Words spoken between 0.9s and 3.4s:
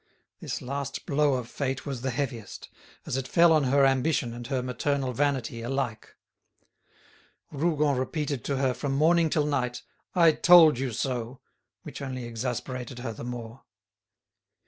blow of fate was the heaviest, as it